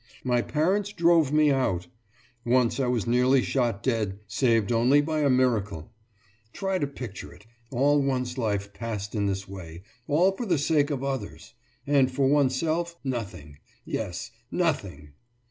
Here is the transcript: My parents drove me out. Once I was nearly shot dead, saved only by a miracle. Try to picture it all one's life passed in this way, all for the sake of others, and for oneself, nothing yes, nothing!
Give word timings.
My 0.23 0.41
parents 0.41 0.91
drove 0.91 1.31
me 1.31 1.51
out. 1.51 1.85
Once 2.43 2.79
I 2.79 2.87
was 2.87 3.05
nearly 3.05 3.43
shot 3.43 3.83
dead, 3.83 4.17
saved 4.27 4.71
only 4.71 4.99
by 4.99 5.19
a 5.19 5.29
miracle. 5.29 5.91
Try 6.53 6.79
to 6.79 6.87
picture 6.87 7.31
it 7.31 7.45
all 7.69 8.01
one's 8.01 8.35
life 8.35 8.73
passed 8.73 9.13
in 9.13 9.27
this 9.27 9.47
way, 9.47 9.83
all 10.07 10.31
for 10.35 10.47
the 10.47 10.57
sake 10.57 10.89
of 10.89 11.03
others, 11.03 11.53
and 11.85 12.09
for 12.09 12.27
oneself, 12.27 12.95
nothing 13.03 13.59
yes, 13.85 14.31
nothing! 14.49 15.13